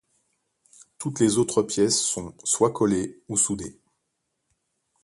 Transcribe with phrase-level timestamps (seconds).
[0.97, 3.79] Toutes les autres pièces sont, soit collées ou soudées.